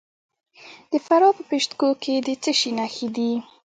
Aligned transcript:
د 0.91 0.93
فراه 1.05 1.33
په 1.37 1.43
پشت 1.49 1.71
کوه 1.79 1.95
کې 2.03 2.15
د 2.27 2.29
څه 2.43 2.51
شي 2.59 2.71
نښې 2.77 3.07
دي؟ 3.15 3.31